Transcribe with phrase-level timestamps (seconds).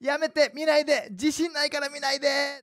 [0.00, 2.62] やめて見ないで自信ないから見ないで。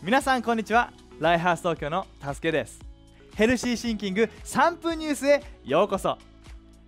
[0.00, 0.92] 皆さんこんにちは。
[1.18, 2.78] ライハース東京のたすけです。
[3.34, 6.16] ヘルシーシンキング3分ニュースへようこそ。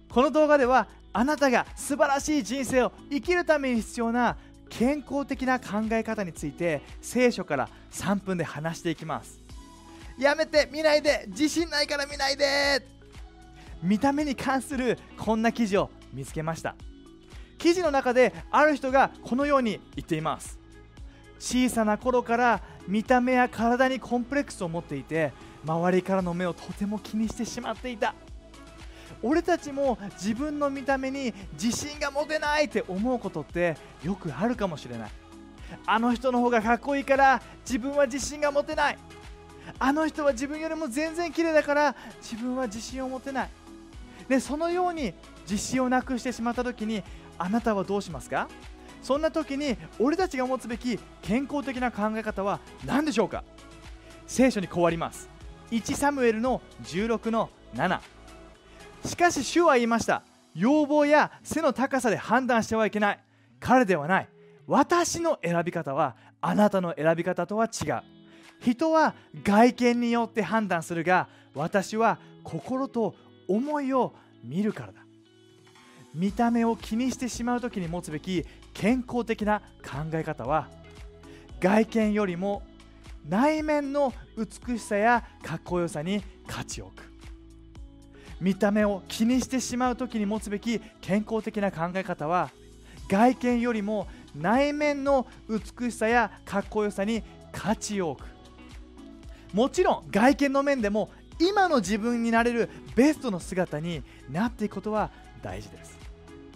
[0.08, 4.36] この動画ではあなたが素晴らしい人生を生きるために必要な
[4.70, 9.47] 健康的な考え方について聖書から3分で話していきます。
[10.18, 12.84] やめて見ないで自信ないから見ないで。
[13.82, 16.74] 見た目に関するこんな記事を見つけました。
[17.56, 20.58] 記事の中である人がこのように言っています。
[21.38, 25.32] 小さな頃から見た目や体にコンプレックスを持っていて
[25.64, 28.14] 周りからの目をとても気にしてしまっていた。
[29.22, 35.10] 俺たちも自分の見た目に自信が持てないって思うことってよくあるかもしれない。
[35.86, 38.98] あの人の方がかっこいいから自分は自信が持てない。
[39.78, 43.50] あの人は自分よりも全然綺麗だから自分は自信を持てない。
[44.28, 45.14] でそのように
[45.48, 47.02] 自信をなくしてしまった時に
[47.38, 48.48] あなたはどうしますか？
[49.02, 53.44] そんな時に俺たちが持つべき健康的な考え方は何でしょうか？
[54.26, 55.28] 聖書にこうあります。
[55.70, 58.00] 1サムエルの16の7
[59.04, 60.22] しかし主は言いました。
[60.54, 63.20] 要望や背の高さで判断してはいけない。
[63.60, 64.28] 彼ではない。
[64.66, 68.02] 私の選び方はあなたの選び方とは違う。
[68.60, 73.14] 人は外見によって判断するが私は心と
[73.46, 75.00] 思いを見るからだ。
[76.14, 80.68] 見た目を気にしてしまう時に持つべき健康的な考え方は
[81.60, 82.62] 外見よりも
[83.28, 87.08] 内面の美しさやかっこよさに価値を置く。
[88.40, 92.50] 見た目を気にしてしまう時に持つべき健康的な考え方は
[93.08, 97.22] 外見よりも内面の美しさやかっこよさに
[97.52, 98.37] 価値を置く。
[99.52, 105.10] もちろん外見の面でも今の自分になれるベストの姿になっていくことは
[105.42, 105.96] 大事です。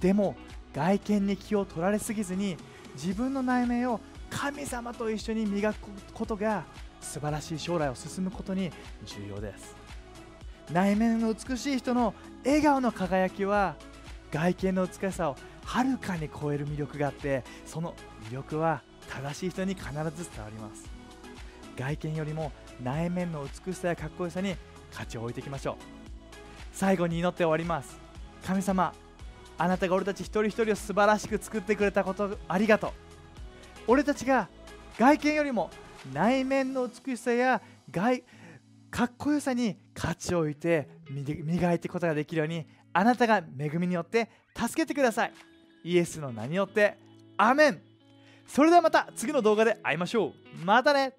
[0.00, 0.34] でも
[0.74, 2.56] 外見に気を取られすぎずに
[2.94, 4.00] 自分の内面を
[4.30, 5.76] 神様と一緒に磨く
[6.12, 6.64] ことが
[7.00, 8.70] 素晴らしい将来を進むことに
[9.04, 9.76] 重要です。
[10.72, 12.14] 内面の美しい人の
[12.44, 13.76] 笑顔の輝きは
[14.30, 17.94] 外見の美しさをはるかに超える魅力があってその
[18.30, 19.94] 魅力は正しい人に必ず
[20.30, 21.01] 伝わります。
[21.76, 22.52] 外見よりも
[22.82, 24.56] 内面の美しさやかっこよさに
[24.92, 25.76] 価値を置いていきましょう。
[26.72, 28.00] 最後に祈って終わります。
[28.44, 28.92] 神様
[29.58, 32.90] あなたが俺たち一人一人を素晴らしく作ってくれたことありがとう。
[33.88, 34.48] 俺たちが
[34.98, 35.70] 外見よりも
[36.12, 38.22] 内面の美しさや外
[38.90, 45.32] かっこよさに価値を置いて磨いていくことができるようにあなたが恵みによって助けてください。
[45.84, 46.98] イエスの名によって
[47.36, 47.80] アメン。
[48.46, 50.64] それではまた次の動画で会いましょう。
[50.64, 51.14] またね。